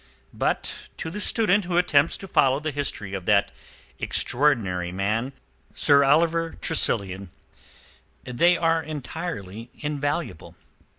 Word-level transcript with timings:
But 0.33 0.73
to 0.97 1.11
the 1.11 1.21
student 1.21 1.65
who 1.65 1.77
attempts 1.77 2.17
to 2.17 2.27
follow 2.27 2.59
the 2.59 2.71
history 2.71 3.13
of 3.13 3.27
that 3.27 3.51
extraordinary 3.99 4.91
man, 4.91 5.31
Sir 5.75 6.03
Oliver 6.03 6.55
Tressilian, 6.59 7.29
they 8.23 8.57
are 8.57 8.81
entirely 8.81 9.69
invaluable. 9.77 10.55